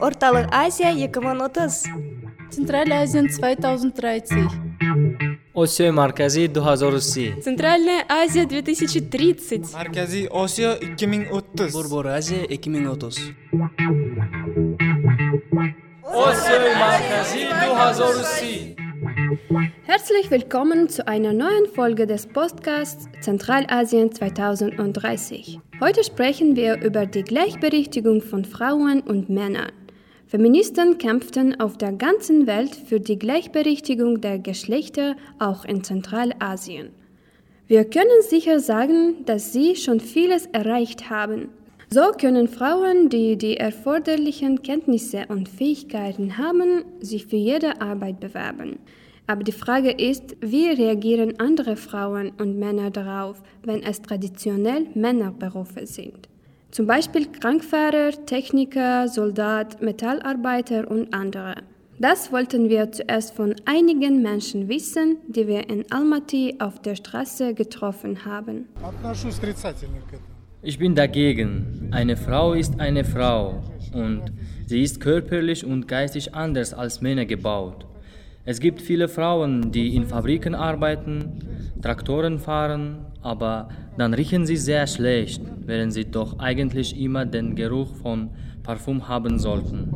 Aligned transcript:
Орталық 0.00 0.46
Азия 0.50 0.92
2030 0.92 1.86
Центральная 2.50 3.02
Азия 3.02 3.22
2030 3.22 4.72
осиёи 5.54 5.90
марказӣ 5.90 6.48
2030 6.48 7.42
Центральная 7.44 8.04
Азия 8.08 8.44
2030 8.44 9.74
Markaziy 9.74 10.28
Osiyo 10.28 10.72
2030. 10.80 11.72
Бурбуразия 11.72 12.46
2030 12.46 13.34
осиёи 16.26 16.74
марказӣ 16.84 17.40
2030 17.48 18.71
Herzlich 19.84 20.30
willkommen 20.30 20.90
zu 20.90 21.08
einer 21.08 21.32
neuen 21.32 21.66
Folge 21.74 22.06
des 22.06 22.26
Podcasts 22.26 23.08
Zentralasien 23.20 24.12
2030. 24.12 25.58
Heute 25.80 26.04
sprechen 26.04 26.54
wir 26.54 26.82
über 26.82 27.06
die 27.06 27.22
Gleichberechtigung 27.22 28.20
von 28.20 28.44
Frauen 28.44 29.00
und 29.00 29.30
Männern. 29.30 29.72
Feministen 30.26 30.98
kämpften 30.98 31.58
auf 31.60 31.78
der 31.78 31.92
ganzen 31.92 32.46
Welt 32.46 32.74
für 32.74 33.00
die 33.00 33.18
Gleichberechtigung 33.18 34.20
der 34.20 34.38
Geschlechter, 34.38 35.16
auch 35.38 35.64
in 35.64 35.82
Zentralasien. 35.82 36.90
Wir 37.68 37.84
können 37.84 38.22
sicher 38.28 38.60
sagen, 38.60 39.24
dass 39.24 39.52
sie 39.52 39.76
schon 39.76 40.00
vieles 40.00 40.46
erreicht 40.46 41.08
haben. 41.08 41.48
So 41.88 42.12
können 42.12 42.48
Frauen, 42.48 43.08
die 43.08 43.36
die 43.36 43.56
erforderlichen 43.56 44.62
Kenntnisse 44.62 45.24
und 45.28 45.48
Fähigkeiten 45.48 46.36
haben, 46.38 46.84
sich 47.00 47.26
für 47.26 47.36
jede 47.36 47.80
Arbeit 47.80 48.20
bewerben. 48.20 48.78
Aber 49.26 49.44
die 49.44 49.52
Frage 49.52 49.90
ist, 49.90 50.36
wie 50.40 50.68
reagieren 50.68 51.38
andere 51.38 51.76
Frauen 51.76 52.32
und 52.38 52.58
Männer 52.58 52.90
darauf, 52.90 53.42
wenn 53.62 53.82
es 53.82 54.02
traditionell 54.02 54.86
Männerberufe 54.94 55.86
sind? 55.86 56.28
Zum 56.70 56.86
Beispiel 56.86 57.26
Krankfahrer, 57.26 58.12
Techniker, 58.26 59.06
Soldat, 59.06 59.82
Metallarbeiter 59.82 60.90
und 60.90 61.12
andere. 61.12 61.56
Das 61.98 62.32
wollten 62.32 62.68
wir 62.68 62.90
zuerst 62.90 63.34
von 63.34 63.54
einigen 63.64 64.22
Menschen 64.22 64.68
wissen, 64.68 65.18
die 65.28 65.46
wir 65.46 65.68
in 65.68 65.84
Almaty 65.92 66.56
auf 66.58 66.80
der 66.80 66.96
Straße 66.96 67.54
getroffen 67.54 68.24
haben. 68.24 68.66
Ich 70.62 70.78
bin 70.78 70.94
dagegen. 70.94 71.88
Eine 71.92 72.16
Frau 72.16 72.54
ist 72.54 72.80
eine 72.80 73.04
Frau 73.04 73.62
und 73.92 74.22
sie 74.66 74.82
ist 74.82 75.00
körperlich 75.00 75.64
und 75.64 75.86
geistig 75.86 76.34
anders 76.34 76.72
als 76.72 77.02
Männer 77.02 77.26
gebaut. 77.26 77.86
Es 78.44 78.58
gibt 78.58 78.82
viele 78.82 79.06
Frauen, 79.06 79.70
die 79.70 79.94
in 79.94 80.04
Fabriken 80.04 80.56
arbeiten, 80.56 81.38
Traktoren 81.80 82.40
fahren, 82.40 83.06
aber 83.20 83.68
dann 83.96 84.14
riechen 84.14 84.46
sie 84.46 84.56
sehr 84.56 84.88
schlecht, 84.88 85.42
während 85.64 85.92
sie 85.92 86.10
doch 86.10 86.40
eigentlich 86.40 87.00
immer 87.00 87.24
den 87.24 87.54
Geruch 87.54 87.94
von 87.94 88.30
Parfum 88.64 89.06
haben 89.06 89.38
sollten. 89.38 89.90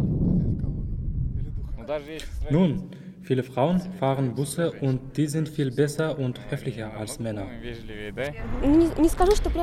Nun, 2.50 2.91
viele 3.27 3.43
Frauen 3.43 3.81
fahren 3.99 4.35
Busse 4.35 4.73
und 4.81 5.17
die 5.17 5.27
sind 5.27 5.49
viel 5.49 5.71
besser 5.71 6.19
und 6.19 6.41
höflicher 6.51 6.93
als 6.97 7.19
Männer. 7.19 7.47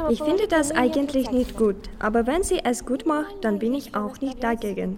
Ich 0.10 0.22
finde 0.22 0.48
das 0.50 0.72
eigentlich 0.72 1.32
nicht 1.32 1.56
gut, 1.56 1.78
aber 2.00 2.28
wenn 2.28 2.44
sie 2.44 2.60
es 2.64 2.86
gut 2.86 3.06
macht, 3.06 3.36
dann 3.42 3.60
bin 3.60 3.74
ich 3.74 3.96
auch 3.96 4.20
nicht 4.22 4.44
dagegen. 4.44 4.98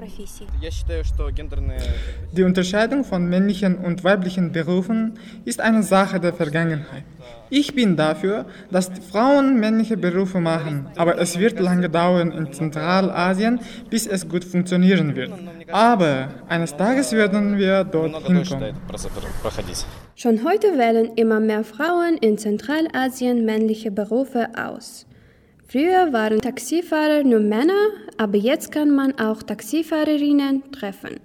Die 2.32 2.44
Unterscheidung 2.44 3.04
von 3.04 3.30
männlichen 3.30 3.78
und 3.78 4.04
weiblichen 4.04 4.52
Berufen 4.52 5.20
ist 5.46 5.62
eine 5.62 5.84
Sache 5.84 6.20
der 6.20 6.34
Vergangenheit. 6.34 7.04
Ich 7.50 7.76
bin 7.76 7.96
dafür, 7.96 8.46
dass 8.72 8.92
die 8.92 9.02
Frauen 9.02 9.60
männliche 9.60 9.98
Berufe 9.98 10.40
machen, 10.40 10.88
aber 10.96 11.18
es 11.20 11.38
wird 11.38 11.60
lange 11.60 11.90
dauern 11.90 12.32
in 12.32 12.52
Zentralasien, 12.52 13.60
bis 13.90 14.08
es 14.08 14.28
gut 14.28 14.44
funktionieren 14.44 15.16
wird. 15.16 15.32
Aber 15.72 16.30
eines 16.48 16.76
Tages 16.76 17.12
werden 17.12 17.58
wir 17.58 17.84
dorthin 17.84 18.44
kommen. 18.44 18.74
Schon 20.16 20.44
heute 20.44 20.78
wählen 20.78 21.12
immer 21.16 21.40
mehr 21.40 21.64
Frauen 21.64 22.18
in 22.20 22.38
Zentralasien 22.38 23.46
männliche 23.46 23.92
Berufe 23.92 24.50
aus. 24.56 25.06
Früher 25.68 26.14
waren 26.14 26.42
Taxifahrer 26.42 27.24
nur 27.24 27.40
Männer, 27.40 27.90
aber 28.18 28.38
jetzt 28.38 28.72
kann 28.72 28.92
man 28.92 29.18
auch 29.20 29.44
Taxifahrerinnen 29.44 30.72
treffen. 30.72 31.20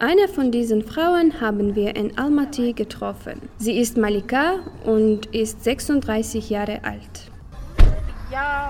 Eine 0.00 0.28
von 0.28 0.52
diesen 0.52 0.84
Frauen 0.84 1.40
haben 1.40 1.74
wir 1.74 1.96
in 1.96 2.16
Almaty 2.16 2.72
getroffen. 2.72 3.42
Sie 3.58 3.80
ist 3.80 3.96
Malika 3.96 4.60
und 4.84 5.26
ist 5.34 5.64
36 5.64 6.50
Jahre 6.50 6.84
alt. 6.84 7.32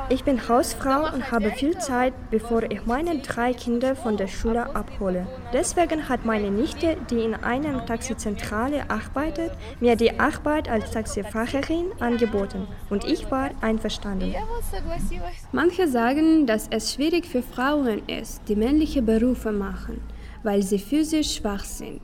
Ich 0.09 0.25
bin 0.25 0.49
Hausfrau 0.49 1.13
und 1.13 1.31
habe 1.31 1.51
viel 1.51 1.77
Zeit, 1.77 2.15
bevor 2.31 2.63
ich 2.63 2.87
meine 2.87 3.19
drei 3.19 3.53
Kinder 3.53 3.95
von 3.95 4.17
der 4.17 4.29
Schule 4.29 4.75
abhole. 4.75 5.27
Deswegen 5.53 6.09
hat 6.09 6.25
meine 6.25 6.51
Nichte, 6.51 6.97
die 7.11 7.21
in 7.21 7.35
einer 7.35 7.85
Taxizentrale 7.85 8.89
arbeitet, 8.89 9.51
mir 9.81 9.97
die 9.97 10.19
Arbeit 10.19 10.71
als 10.71 10.93
Taxifahrerin 10.93 11.93
angeboten 12.01 12.67
und 12.89 13.05
ich 13.05 13.31
war 13.31 13.51
einverstanden. 13.61 14.35
Manche 15.53 15.89
sagen, 15.89 16.47
dass 16.47 16.69
es 16.71 16.95
schwierig 16.95 17.27
für 17.27 17.43
Frauen 17.43 18.01
ist, 18.09 18.41
die 18.49 18.57
männliche 18.57 19.03
Berufe 19.03 19.53
machen, 19.53 20.01
weil 20.43 20.63
sie 20.63 20.79
physisch 20.79 21.37
schwach 21.37 21.65
sind. 21.65 22.03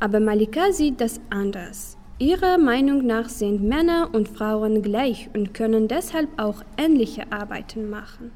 Aber 0.00 0.20
Malika 0.20 0.72
sieht 0.72 1.00
das 1.00 1.20
anders. 1.30 1.96
Ihrer 2.18 2.56
Meinung 2.56 3.04
nach 3.04 3.28
sind 3.28 3.62
Männer 3.62 4.08
und 4.10 4.30
Frauen 4.30 4.80
gleich 4.80 5.28
und 5.34 5.52
können 5.52 5.86
deshalb 5.86 6.30
auch 6.38 6.62
ähnliche 6.78 7.30
Arbeiten 7.30 7.90
machen. 7.90 8.32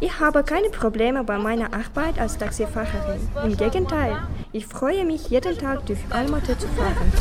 Ich 0.00 0.20
habe 0.20 0.42
keine 0.42 0.68
Probleme 0.68 1.24
bei 1.24 1.38
meiner 1.38 1.72
Arbeit 1.72 2.18
als 2.18 2.36
Taxifahrerin. 2.36 3.20
Im 3.46 3.56
Gegenteil, 3.56 4.18
ich 4.52 4.66
freue 4.66 5.06
mich 5.06 5.30
jeden 5.30 5.56
Tag 5.56 5.86
durch 5.86 6.00
Almaty 6.10 6.58
zu 6.58 6.68
fahren. 6.68 7.12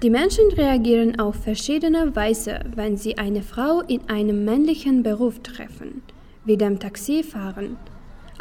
Die 0.00 0.10
Menschen 0.10 0.48
reagieren 0.52 1.18
auf 1.18 1.34
verschiedene 1.42 2.14
Weise, 2.14 2.60
wenn 2.76 2.96
sie 2.96 3.18
eine 3.18 3.42
Frau 3.42 3.80
in 3.80 4.08
einem 4.08 4.44
männlichen 4.44 5.02
Beruf 5.02 5.40
treffen, 5.40 6.02
wie 6.44 6.56
dem 6.56 6.78
Taxifahren 6.78 7.76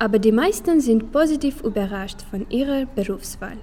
aber 0.01 0.17
die 0.17 0.31
meisten 0.31 0.81
sind 0.81 1.11
positiv 1.11 1.61
überrascht 1.61 2.23
von 2.31 2.49
ihrer 2.49 2.87
Berufswahl. 2.87 3.57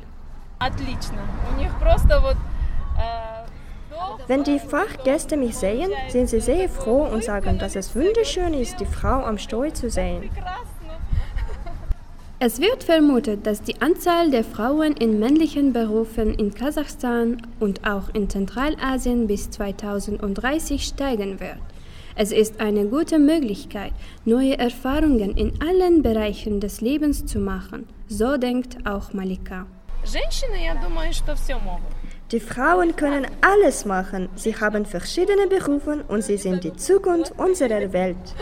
Wenn 4.28 4.44
die 4.44 4.60
Fachgäste 4.60 5.36
mich 5.36 5.56
sehen, 5.56 5.90
sind 6.08 6.28
sie 6.28 6.40
sehr 6.40 6.68
froh 6.68 7.08
und 7.12 7.24
sagen, 7.24 7.58
dass 7.58 7.74
es 7.74 7.96
wunderschön 7.96 8.54
ist, 8.54 8.78
die 8.78 8.86
Frau 8.86 9.24
am 9.24 9.36
Steuer 9.36 9.74
zu 9.74 9.90
sehen. 9.90 10.30
Es 12.38 12.60
wird 12.60 12.84
vermutet, 12.84 13.44
dass 13.44 13.62
die 13.62 13.82
Anzahl 13.82 14.30
der 14.30 14.44
Frauen 14.44 14.92
in 14.92 15.18
männlichen 15.18 15.72
Berufen 15.72 16.34
in 16.34 16.54
Kasachstan 16.54 17.42
und 17.58 17.84
auch 17.84 18.10
in 18.14 18.30
Zentralasien 18.30 19.26
bis 19.26 19.50
2030 19.50 20.84
steigen 20.84 21.40
wird. 21.40 21.58
Es 22.20 22.32
ist 22.32 22.60
eine 22.60 22.84
gute 22.86 23.20
Möglichkeit, 23.20 23.92
neue 24.24 24.58
Erfahrungen 24.58 25.36
in 25.36 25.52
allen 25.62 26.02
Bereichen 26.02 26.58
des 26.58 26.80
Lebens 26.80 27.24
zu 27.24 27.38
machen. 27.38 27.86
So 28.08 28.36
denkt 28.36 28.84
auch 28.84 29.12
Malika. 29.12 29.68
Die 32.32 32.40
Frauen 32.40 32.96
können 32.96 33.26
alles 33.40 33.84
machen. 33.84 34.28
Sie 34.34 34.56
haben 34.56 34.84
verschiedene 34.84 35.46
Berufe 35.46 36.04
und 36.08 36.24
sie 36.24 36.38
sind 36.38 36.64
die 36.64 36.74
Zukunft 36.74 37.38
unserer 37.38 37.92
Welt. 37.92 38.34